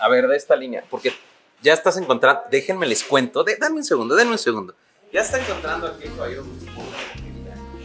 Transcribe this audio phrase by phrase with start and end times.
[0.00, 1.12] A ver, de esta línea, porque
[1.62, 2.42] ya estás encontrando.
[2.50, 3.42] Déjenme les cuento.
[3.44, 4.74] De, dame un segundo, denme un segundo.
[5.12, 6.44] Ya está encontrando aquí el caballero.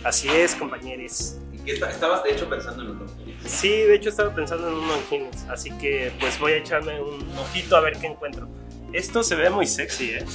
[0.03, 1.37] Así es, compañeros.
[1.53, 3.07] ¿Y qué está- estabas de hecho pensando en otro?
[3.45, 7.27] Sí, de hecho estaba pensando en un longines, así que pues voy a echarme un
[7.37, 8.47] ojito a ver qué encuentro.
[8.93, 10.25] Esto se ve muy sexy, ¿eh?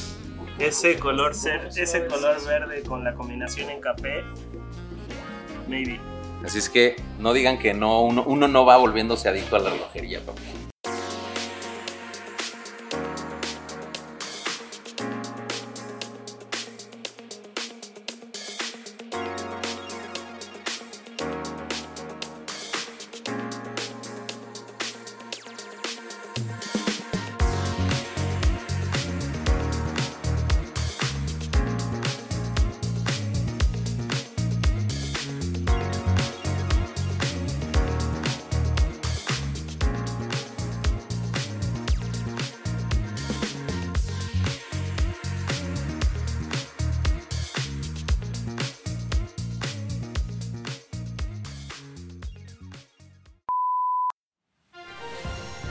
[0.59, 4.23] Ese color, ser, ese color verde con la combinación en café.
[5.69, 6.01] Maybe.
[6.45, 9.71] Así es que no digan que no, uno, uno no va volviéndose adicto a la
[9.71, 10.41] relojería, papá.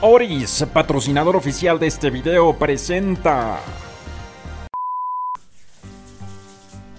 [0.02, 3.59] Oris, patrocinador oficial de este video, presenta.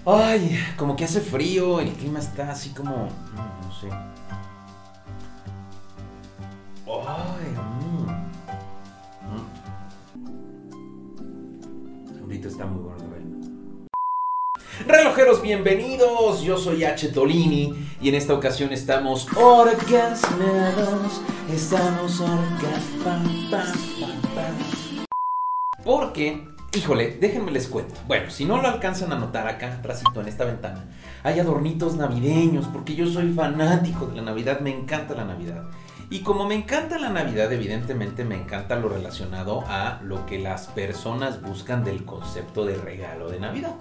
[0.05, 2.91] Ay, como que hace frío, el clima está así como.
[2.91, 3.89] No sé.
[6.85, 8.07] Ay, mm.
[12.21, 13.00] Ahorita está muy bueno.
[14.91, 16.41] Relojeros, bienvenidos.
[16.41, 17.07] Yo soy H.
[17.13, 21.21] Tolini y en esta ocasión estamos orgasmeados.
[21.49, 23.77] Estamos orgasmeados.
[25.85, 27.95] Porque, híjole, déjenme les cuento.
[28.05, 30.83] Bueno, si no lo alcanzan a notar acá, atrásito en esta ventana,
[31.23, 35.63] hay adornitos navideños, porque yo soy fanático de la Navidad, me encanta la Navidad.
[36.09, 40.67] Y como me encanta la Navidad, evidentemente me encanta lo relacionado a lo que las
[40.67, 43.75] personas buscan del concepto de regalo de Navidad.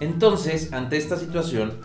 [0.00, 1.80] Entonces, ante esta situación,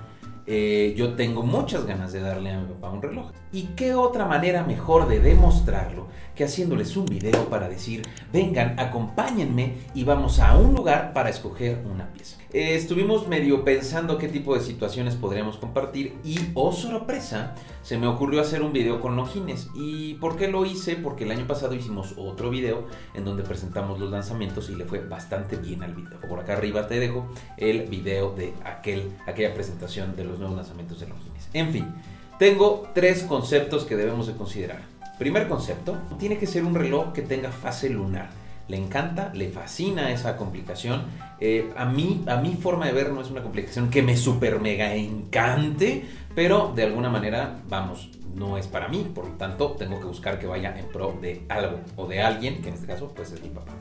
[0.45, 3.31] eh, yo tengo muchas ganas de darle a mi papá un reloj.
[3.53, 9.75] ¿Y qué otra manera mejor de demostrarlo que haciéndoles un video para decir, vengan, acompáñenme
[9.93, 12.37] y vamos a un lugar para escoger una pieza?
[12.53, 18.07] Eh, estuvimos medio pensando qué tipo de situaciones podríamos compartir y, oh sorpresa, se me
[18.07, 19.67] ocurrió hacer un video con longines.
[19.75, 20.95] ¿Y por qué lo hice?
[20.95, 24.99] Porque el año pasado hicimos otro video en donde presentamos los lanzamientos y le fue
[24.99, 26.21] bastante bien al video.
[26.21, 31.01] Por acá arriba te dejo el video de aquel, aquella presentación de los nuevos lanzamientos
[31.01, 31.49] de longines.
[31.53, 31.93] En fin,
[32.41, 34.81] tengo tres conceptos que debemos de considerar.
[35.19, 38.31] Primer concepto, tiene que ser un reloj que tenga fase lunar.
[38.67, 41.03] Le encanta, le fascina esa complicación.
[41.39, 44.59] Eh, a, mí, a mi forma de ver no es una complicación que me super
[44.59, 46.03] mega encante,
[46.33, 49.11] pero de alguna manera, vamos, no es para mí.
[49.13, 52.63] Por lo tanto, tengo que buscar que vaya en pro de algo o de alguien,
[52.63, 53.73] que en este caso pues es mi papá.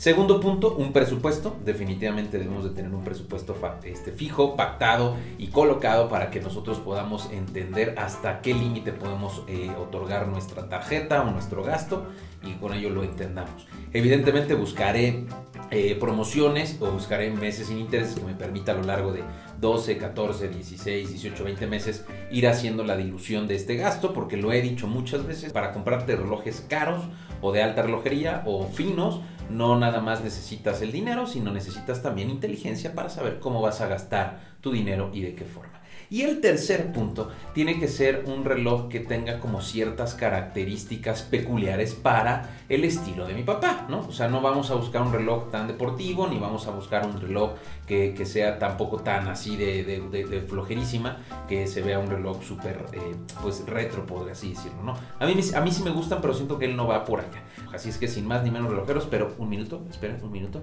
[0.00, 1.58] Segundo punto, un presupuesto.
[1.62, 7.30] Definitivamente debemos de tener un presupuesto este, fijo, pactado y colocado para que nosotros podamos
[7.30, 12.06] entender hasta qué límite podemos eh, otorgar nuestra tarjeta o nuestro gasto
[12.42, 13.66] y con ello lo entendamos.
[13.92, 15.26] Evidentemente buscaré
[15.70, 19.22] eh, promociones o buscaré meses sin intereses que me permita a lo largo de
[19.60, 24.50] 12, 14, 16, 18, 20 meses ir haciendo la dilución de este gasto porque lo
[24.50, 27.02] he dicho muchas veces, para comprarte relojes caros
[27.42, 32.30] o de alta relojería o finos, no nada más necesitas el dinero, sino necesitas también
[32.30, 35.79] inteligencia para saber cómo vas a gastar tu dinero y de qué forma.
[36.12, 41.94] Y el tercer punto tiene que ser un reloj que tenga como ciertas características peculiares
[41.94, 44.00] para el estilo de mi papá, ¿no?
[44.00, 47.20] O sea, no vamos a buscar un reloj tan deportivo, ni vamos a buscar un
[47.20, 47.52] reloj
[47.86, 52.86] que, que sea tampoco tan así de, de- flojerísima, que se vea un reloj súper,
[52.92, 54.94] eh, pues, retro, podría así decirlo, ¿no?
[55.20, 57.44] A mí, a mí sí me gustan, pero siento que él no va por allá.
[57.72, 60.62] Así es que sin más ni menos relojeros, pero un minuto, esperen, un minuto.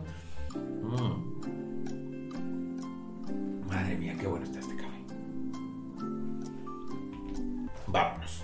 [0.84, 1.38] Mm.
[3.68, 4.76] Madre mía, qué bueno está este
[7.88, 8.44] Vámonos.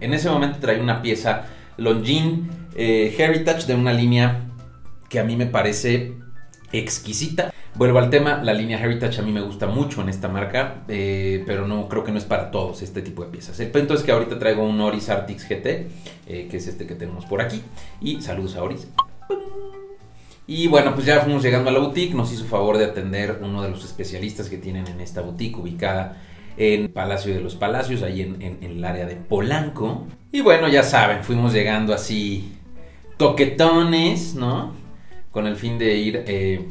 [0.00, 1.46] En ese momento trae una pieza
[1.78, 4.42] Longines eh, Heritage de una línea
[5.08, 6.14] que a mí me parece
[6.72, 7.52] exquisita.
[7.74, 11.42] Vuelvo al tema, la línea Heritage a mí me gusta mucho en esta marca, eh,
[11.46, 13.60] pero no creo que no es para todos este tipo de piezas.
[13.60, 15.66] El punto es que ahorita traigo un Oris Artix GT,
[16.26, 17.62] eh, que es este que tenemos por aquí.
[18.00, 18.88] Y saludos a Oris.
[20.46, 22.14] Y bueno, pues ya fuimos llegando a la boutique.
[22.14, 26.22] Nos hizo favor de atender uno de los especialistas que tienen en esta boutique ubicada
[26.56, 30.06] en Palacio de los Palacios, ahí en, el área de Polanco.
[30.32, 32.52] Y bueno, ya saben, fuimos llegando así
[33.16, 34.72] toquetones, ¿no?
[35.30, 36.66] Con el fin de ir, eh,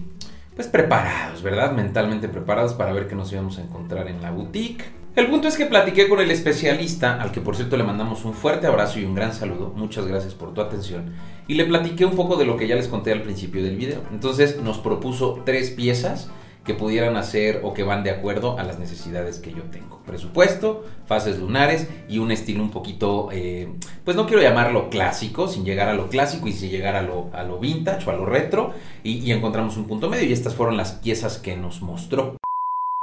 [0.55, 1.71] pues preparados, ¿verdad?
[1.71, 4.85] Mentalmente preparados para ver qué nos íbamos a encontrar en la boutique.
[5.15, 8.33] El punto es que platiqué con el especialista, al que por cierto le mandamos un
[8.33, 9.71] fuerte abrazo y un gran saludo.
[9.73, 11.13] Muchas gracias por tu atención.
[11.47, 14.01] Y le platiqué un poco de lo que ya les conté al principio del video.
[14.11, 16.29] Entonces nos propuso tres piezas
[16.65, 20.01] que pudieran hacer o que van de acuerdo a las necesidades que yo tengo.
[20.05, 23.69] Presupuesto, fases lunares y un estilo un poquito, eh,
[24.03, 27.29] pues no quiero llamarlo clásico, sin llegar a lo clásico y sin llegar a lo,
[27.31, 28.73] a lo vintage o a lo retro.
[29.01, 32.35] Y, y encontramos un punto medio y estas fueron las piezas que nos mostró.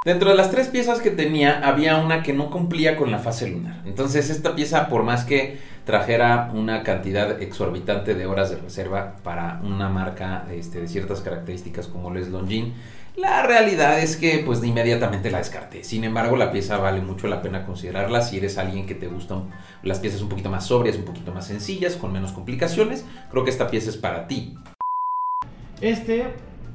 [0.04, 3.48] Dentro de las tres piezas que tenía, había una que no cumplía con la fase
[3.48, 3.82] lunar.
[3.84, 9.60] Entonces, esta pieza, por más que trajera una cantidad exorbitante de horas de reserva para
[9.62, 12.74] una marca este, de ciertas características como lo es Longines,
[13.14, 15.84] la realidad es que pues inmediatamente la descarté.
[15.84, 19.50] Sin embargo, la pieza vale mucho la pena considerarla si eres alguien que te gustan
[19.84, 23.04] las piezas un poquito más sobrias, un poquito más sencillas, con menos complicaciones.
[23.30, 24.56] Creo que esta pieza es para ti.
[25.80, 26.26] Este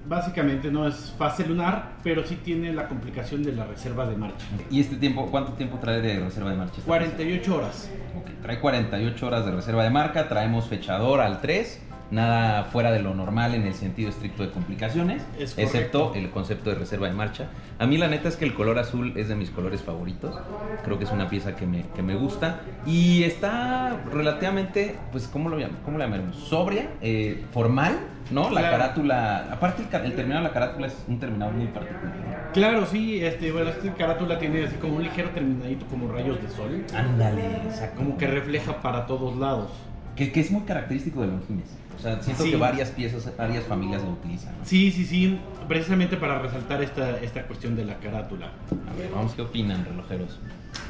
[0.07, 4.45] básicamente no es fase lunar, pero sí tiene la complicación de la reserva de marcha.
[4.69, 6.75] ¿Y este tiempo, cuánto tiempo trae de reserva de marcha?
[6.77, 7.89] esta 48 horas.
[7.91, 8.19] pieza?
[8.19, 13.01] Ok, trae 48 horas de reserva de marca, traemos fechador al 3, nada fuera de
[13.01, 17.13] lo normal en el sentido estricto de complicaciones, Es excepto el concepto de reserva de
[17.13, 17.47] marcha.
[17.79, 20.35] A mí la neta es que el color azul es de mis colores favoritos,
[20.83, 25.49] creo que es una pieza que me, que me gusta y está relativamente, pues, ¿cómo
[25.49, 26.35] lo, cómo lo llamaremos?
[26.37, 27.97] Sobria, eh, formal,
[28.31, 28.49] ¿no?
[28.49, 28.77] La Claro.
[28.77, 32.51] carátula, aparte el, el terminado de la carátula es un terminado muy particular.
[32.53, 36.49] Claro, sí, este, bueno, esta carátula tiene así como un ligero terminadito como rayos de
[36.49, 37.97] sol, Ándale, exacto.
[37.97, 39.69] como que refleja para todos lados.
[40.17, 41.69] Que, que es muy característico de Longines.
[41.97, 42.51] O sea, siento Sí.
[42.51, 44.53] que varias piezas, varias familias lo utilizan.
[44.57, 44.65] ¿no?
[44.65, 48.51] Sí, sí, sí, precisamente para resaltar esta, esta cuestión de la carátula.
[48.91, 50.39] A ver, vamos, ¿qué opinan, relojeros?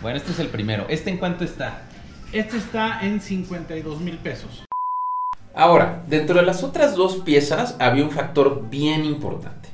[0.02, 0.86] Bueno, este es el primero.
[0.90, 1.82] ¿Este en cuánto está?
[2.34, 4.66] Este está en 52 mil pesos.
[5.56, 9.70] Ahora, dentro de las otras dos piezas había un factor bien importante.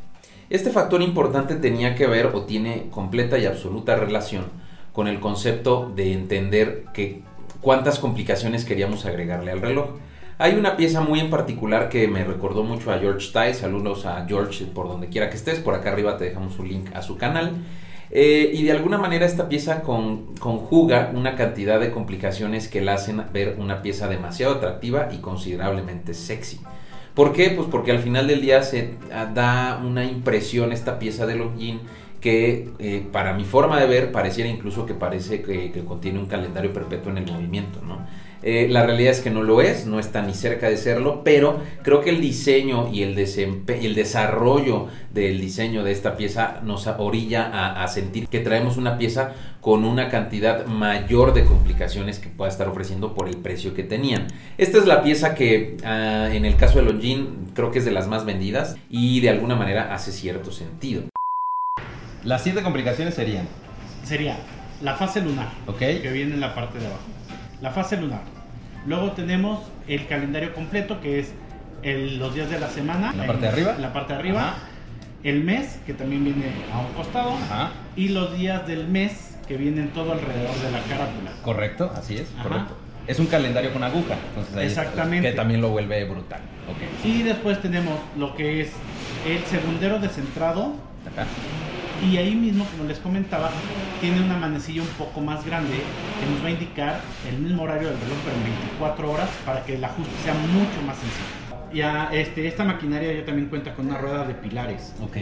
[0.50, 4.46] Este factor importante tenía que ver o tiene completa y absoluta relación
[4.94, 7.24] con el concepto de entender que
[7.64, 9.88] cuántas complicaciones queríamos agregarle al reloj.
[10.38, 14.26] Hay una pieza muy en particular que me recordó mucho a George Stiles, saludos a
[14.28, 17.18] George por donde quiera que estés, por acá arriba te dejamos un link a su
[17.18, 17.54] canal.
[18.16, 22.94] Eh, y de alguna manera esta pieza con- conjuga una cantidad de complicaciones que la
[22.94, 26.60] hacen ver una pieza demasiado atractiva y considerablemente sexy.
[27.16, 27.52] ¿Por qué?
[27.52, 31.82] Pues porque al final del día se ah, da una impresión esta pieza de Longines
[32.24, 36.72] que eh, para mi forma de ver pareciera incluso que parece que, contiene un calendario
[36.72, 38.08] perpetuo en el movimiento, ¿no?
[38.42, 41.60] Eh, la realidad es que no lo es, no está ni cerca de serlo, pero
[41.82, 47.82] creo que el diseño y el, el desarrollo del diseño de esta pieza nos orilla
[47.82, 52.70] a, sentir que traemos una pieza con una cantidad mayor de complicaciones que pueda estar
[52.70, 54.28] ofreciendo por el precio que tenían.
[54.58, 57.92] Esta es la pieza que ah, en el caso de Longines creo que es de
[57.92, 61.13] las más vendidas y de alguna manera hace cierto sentido.
[62.24, 63.48] Las siete complicaciones serían,
[64.04, 64.36] Sería
[64.82, 65.48] la fase lunar,
[65.80, 67.02] que viene en la parte de abajo.
[67.62, 68.22] La fase lunar.
[68.86, 71.32] Luego tenemos el calendario completo, que es
[71.84, 73.12] el- los días de la semana.
[73.12, 73.76] ¿En la parte de arriba?
[73.80, 74.42] La parte de arriba.
[74.50, 74.58] Ajá.
[75.24, 77.32] El mes, que también viene a un costado.
[77.34, 77.72] Ajá.
[77.96, 81.32] Y los días del mes, que vienen todo alrededor de la carátula.
[81.44, 82.44] Correcto, así es, Ajá.
[82.44, 82.78] correcto.
[83.08, 85.30] Es un calendario con aguja, entonces ahí Exactamente.
[85.30, 86.40] que también lo vuelve brutal.
[87.04, 88.72] Y después tenemos lo que es
[89.28, 90.74] el segundero descentrado.
[91.12, 91.26] Acá.
[92.10, 93.50] Y ahí mismo, como les comentaba,
[94.02, 95.76] tiene una manecilla un poco más grande
[96.20, 99.64] que nos va a indicar el mismo horario del reloj, pero en 24 horas, para
[99.64, 101.74] que el ajuste sea mucho más sencillo.
[101.74, 105.18] Ya, este, esta maquinaria ya también cuenta con una rueda de pilares, Ok.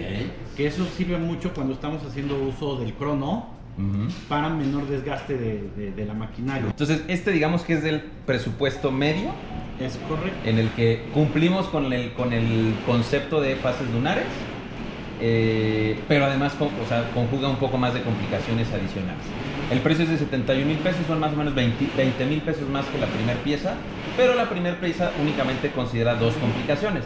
[0.57, 3.47] que eso sirve mucho cuando estamos haciendo uso del crono
[3.77, 4.11] Ujú.
[4.27, 6.65] para menor desgaste de, de- de la maquinaria.
[6.67, 9.31] Entonces, este digamos que es del presupuesto medio
[9.79, 10.49] Es correcto.
[10.49, 14.25] en el que cumplimos con el, con el concepto de fases lunares,
[15.23, 16.53] eh, pero además
[17.13, 19.23] conjuga un poco más de complicaciones adicionales.
[19.71, 22.85] El precio es de 71 mil pesos, son más o menos 20 mil pesos más
[22.87, 23.75] que la primera pieza,
[24.17, 27.05] pero la primera pieza únicamente considera dos complicaciones.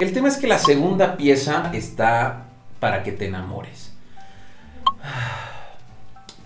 [0.00, 2.46] El tema es que la segunda pieza está
[2.80, 3.92] para que te enamores.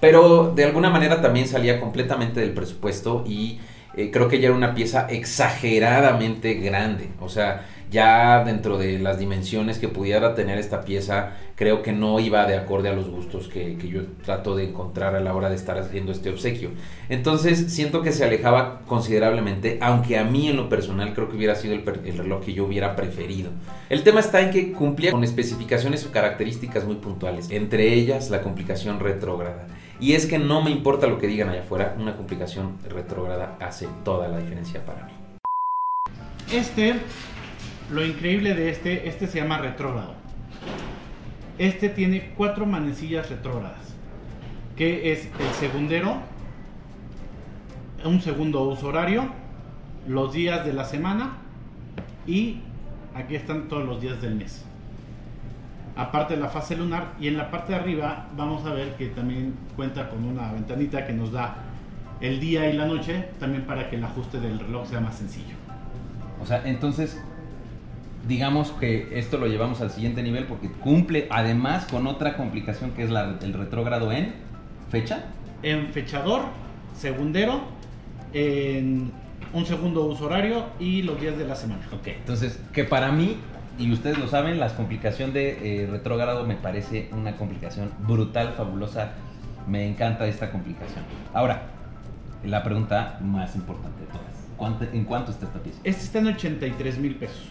[0.00, 3.60] Pero de alguna manera también salía completamente del presupuesto y
[3.96, 7.08] eh, creo que ya era una pieza exageradamente grande.
[7.20, 12.18] O sea, ya dentro de las dimensiones que pudiera tener esta pieza, creo que no
[12.20, 15.56] iba de acorde a los gustos que, yo trato de encontrar a la hora de
[15.56, 16.70] estar haciendo este obsequio.
[17.10, 21.54] Entonces siento que se alejaba considerablemente, aunque a mí en lo personal creo que hubiera
[21.54, 23.50] sido el, el reloj que yo hubiera preferido.
[23.90, 28.40] El tema está en que cumplía con especificaciones o características muy puntuales, entre ellas la
[28.40, 29.66] complicación retrógrada.
[30.02, 33.86] Y es que no me importa lo que digan allá afuera, una complicación retrógrada hace
[34.04, 35.12] toda la diferencia para mí.
[36.52, 36.94] Este,
[37.88, 40.14] lo increíble de este, este se llama retrógrado.
[41.56, 43.94] Este tiene cuatro manecillas retrógradas,
[44.76, 46.16] que es el segundero,
[48.04, 49.28] un segundo uso horario,
[50.08, 51.36] los días de la semana
[52.26, 52.58] y
[53.14, 54.64] aquí están todos los días del mes.
[55.94, 59.08] Aparte de la fase lunar y en la parte de arriba vamos a ver que
[59.08, 61.56] también cuenta con una ventanita que nos da
[62.20, 65.54] el día y la noche también para que el ajuste del reloj sea más sencillo.
[66.40, 67.20] O sea, entonces,
[68.26, 73.02] digamos que esto lo llevamos al siguiente nivel porque cumple además con otra complicación que
[73.02, 74.32] es la, el retrógrado en
[74.90, 75.26] fecha.
[75.62, 76.42] En fechador,
[76.96, 77.62] segundero,
[78.32, 79.12] en
[79.52, 81.86] un segundo uso horario y los días de la semana.
[81.92, 83.36] Ok, entonces, que para mí,
[83.78, 89.12] y ustedes lo saben, la complicación de eh, retrógrado me parece una complicación brutal, fabulosa.
[89.66, 91.04] Me encanta esta complicación.
[91.32, 91.62] Ahora,
[92.44, 94.22] la pregunta más importante de todas.
[94.56, 95.78] ¿Cuánto- ¿En cuánto está esta pieza?
[95.84, 97.48] Este está en 83 mil pesos.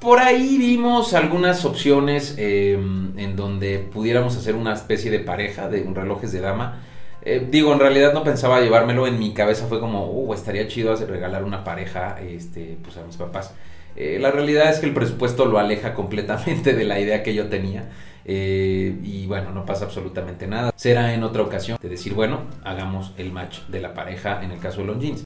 [0.00, 5.82] Por ahí vimos algunas opciones eh, en donde pudiéramos hacer una especie de pareja de
[5.82, 6.80] un relojes de dama.
[7.22, 10.92] Eh, digo, en realidad no pensaba llevármelo, en mi cabeza fue como, uh, estaría chido
[10.92, 13.54] hacer- regalar una pareja este, pues a mis papás.
[13.96, 17.48] Eh, la realidad es que el presupuesto lo aleja completamente de la idea que yo
[17.48, 17.90] tenía.
[18.26, 20.72] eh, y bueno, no pasa absolutamente nada.
[20.76, 24.58] Será en otra ocasión de decir, bueno, hagamos el match de la pareja en el
[24.60, 25.24] caso de Longines.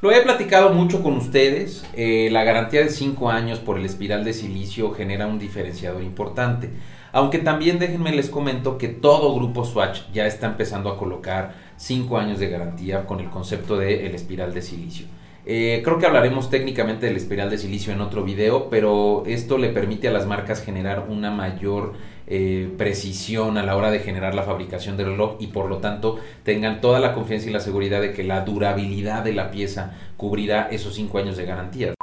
[0.00, 1.84] Lo he platicado mucho con ustedes.
[1.94, 6.70] eh, la garantía de 5 años por el espiral de silicio genera un diferenciador importante.
[7.10, 12.18] Aunque también déjenme les comento que todo grupo Swatch ya está empezando a colocar 5
[12.18, 15.06] años de garantía con el concepto del el espiral de silicio.
[15.50, 19.70] Eh, creo que hablaremos técnicamente del espiral de silicio en otro video, pero esto le
[19.70, 21.94] permite a las marcas generar una mayor
[22.26, 26.18] eh, precisión a la hora de generar la fabricación del reloj y por lo tanto
[26.42, 30.68] tengan toda la confianza y la seguridad de que la durabilidad de la pieza cubrirá
[30.70, 31.97] esos 5 años de garantía.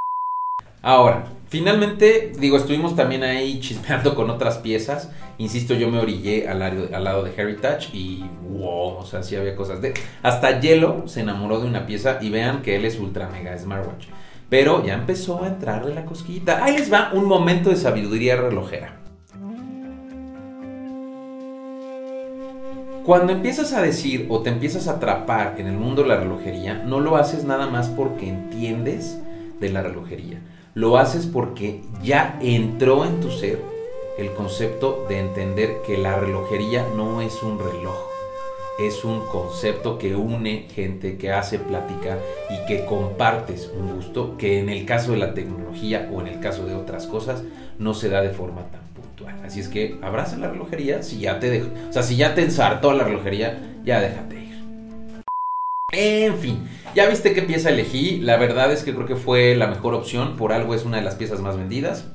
[0.85, 5.09] Ahora, finalmente, digo, estuvimos también ahí chismeando con otras piezas.
[5.39, 9.81] Insisto, yo me orillé al lado, de Heritage y wow, o sea, sí había cosas
[9.81, 9.95] de.
[10.21, 14.05] Hasta Yellow se enamoró de una pieza y vean que él es ultra mega smartwatch.
[14.47, 16.63] Pero ya empezó a entrarle la cosquillita.
[16.63, 18.99] Ahí les va un momento de sabiduría relojera.
[23.03, 26.75] Cuando empiezas a decir o te empiezas a atrapar en el mundo de la relojería,
[26.75, 29.17] no lo haces nada más porque entiendes
[29.59, 30.41] de la relojería.
[30.75, 33.62] Lo haces porque ya entró en tu ser
[34.17, 37.96] el concepto de entender que la relojería no es un reloj.
[38.77, 42.17] Es un concepto que une gente, que hace plática
[42.50, 46.41] y que compartes un gusto que en el caso de la tecnología o en el
[46.41, 47.41] caso de otras cosas
[47.79, 49.46] no se da de forma tan puntual.
[49.46, 52.41] Así es que abraza la relojería si ya te dejó, o sea, si ya te
[52.41, 54.44] ensartó la relojería, ya déjate.
[55.97, 58.19] En fin, ya viste qué pieza elegí.
[58.19, 60.35] La verdad es que creo que fue la mejor opción.
[60.35, 62.05] Por algo es una de las piezas más vendidas.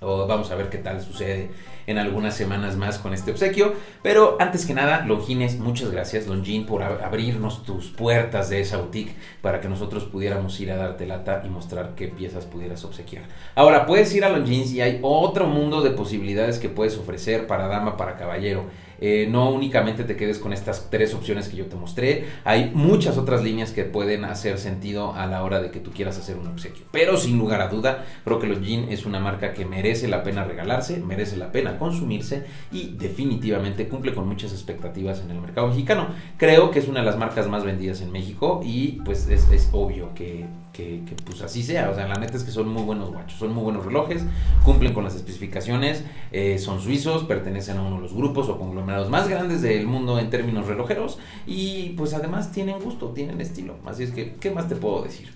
[0.00, 1.50] Vamos a ver qué tal sucede
[1.88, 3.72] en algunas semanas más con este obsequio.
[4.02, 8.76] Pero antes que nada, Longines, muchas gracias, Longin, por ab- abrirnos tus puertas de esa
[8.76, 13.24] boutique para que nosotros pudiéramos ir a darte lata y mostrar qué piezas pudieras obsequiar.
[13.56, 17.66] Ahora, puedes ir a Longines y hay otro mundo de posibilidades que puedes ofrecer para
[17.66, 18.66] dama, para caballero.
[19.00, 23.16] Eh, no únicamente te quedes con estas tres opciones que yo te mostré, hay muchas
[23.18, 26.48] otras líneas que pueden hacer sentido a la hora de que tú quieras hacer un
[26.48, 26.86] obsequio.
[26.90, 30.22] Pero sin lugar a duda, creo que los Jean es una marca que merece la
[30.22, 35.68] pena regalarse, merece la pena consumirse y definitivamente cumple con muchas expectativas en el mercado
[35.68, 36.08] mexicano.
[36.36, 39.68] Creo que es una de las marcas más vendidas en México y pues es, es
[39.72, 40.46] obvio que,
[40.78, 41.90] que, pues así sea.
[41.90, 44.22] O sea, la neta es que son muy buenos guachos, son muy buenos relojes,
[44.64, 49.10] cumplen con las especificaciones, eh, son suizos, pertenecen a uno de los grupos o conglomerados
[49.10, 53.74] más grandes del mundo en términos relojeros y pues además tienen gusto, tienen estilo.
[53.84, 55.34] Así es que, ¿qué más te puedo decir?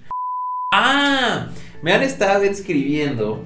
[0.73, 1.49] Ah,
[1.83, 3.43] me han estado escribiendo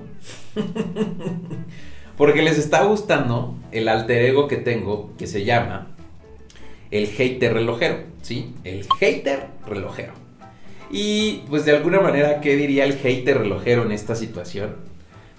[2.17, 5.88] porque les está gustando el alter ego que tengo que se llama
[6.91, 8.55] el hater relojero, ¿sí?
[8.65, 10.25] El hater relojero.
[10.90, 14.76] Y pues de alguna manera, ¿qué diría el hater relojero en esta situación?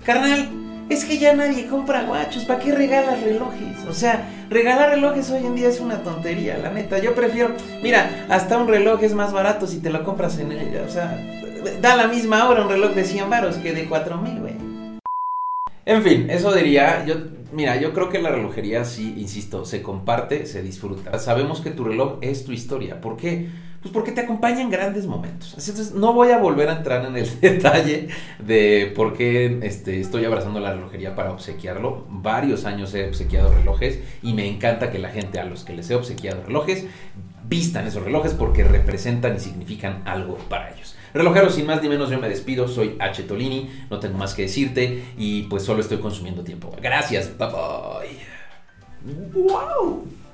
[0.04, 0.50] Carnal,
[0.90, 3.86] es que ya nadie compra guachos, ¿para qué regalas relojes?
[3.90, 7.00] O sea, regalar relojes hoy en día es una tontería, la neta.
[7.00, 7.52] Yo prefiero,
[7.82, 10.84] mira, hasta un reloj es más barato si te lo compras en ella.
[10.88, 11.18] O sea,
[11.82, 14.54] da la misma hora un reloj de 100 varos que de 4 mil, güey.
[15.86, 17.16] En fin, eso diría, yo,
[17.54, 21.18] mira, yo creo que la relojería sí, insisto, se comparte, se disfruta.
[21.20, 23.00] Sabemos que tu reloj es tu historia.
[23.02, 23.48] ¿Por qué?
[23.88, 25.52] Pues porque te acompaña en grandes momentos.
[25.52, 30.26] Entonces no voy a volver a entrar en el detalle de por qué este, estoy
[30.26, 32.06] abrazando la relojería para obsequiarlo.
[32.10, 35.90] Varios años he obsequiado relojes y me encanta que la gente a los que les
[35.90, 36.86] he obsequiado relojes
[37.48, 40.98] vistan esos relojes porque representan y significan algo para ellos.
[41.14, 42.68] Relojeros, sin más ni menos, yo me despido.
[42.68, 43.24] Soy H.
[43.24, 46.76] Tolini, no tengo más que decirte y pues solo estoy consumiendo tiempo.
[46.82, 48.18] Gracias, bye bye.
[49.34, 50.27] ¡Wow!